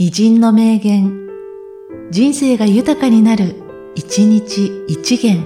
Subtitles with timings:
[0.00, 1.26] 偉人の名言、
[2.12, 3.56] 人生が豊かになる、
[3.96, 5.42] 一日一元。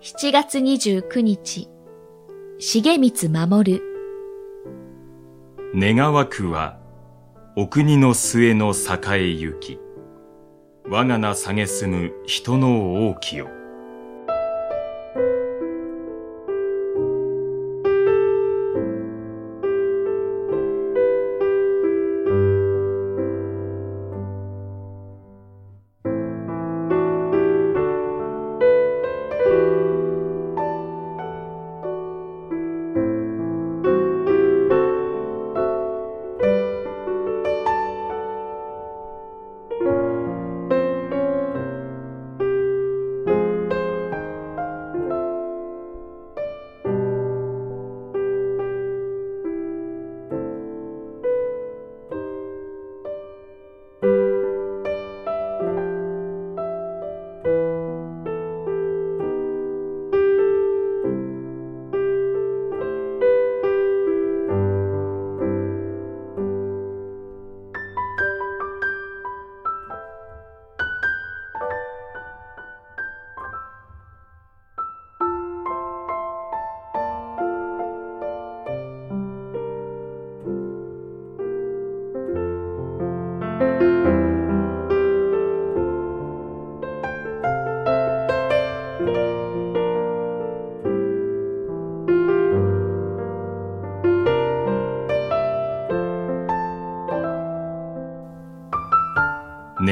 [0.00, 1.68] 7月29日、
[2.60, 3.10] 重光
[3.48, 3.82] 守
[5.74, 6.78] 願わくは、
[7.56, 9.80] お国の末の栄行き。
[10.88, 13.59] 我が名下げすむ人の王きよ。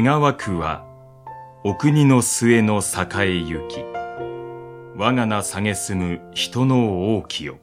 [0.00, 0.86] 願わくは、
[1.64, 3.84] お国の末の栄え行き。
[4.96, 7.58] 我が名下げすむ人の王きよ。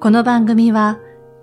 [0.00, 0.98] この番組は、